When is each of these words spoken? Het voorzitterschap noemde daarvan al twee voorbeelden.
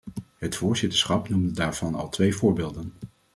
Het 0.37 0.55
voorzitterschap 0.55 1.29
noemde 1.29 1.51
daarvan 1.51 1.95
al 1.95 2.09
twee 2.09 2.35
voorbeelden. 2.35 2.93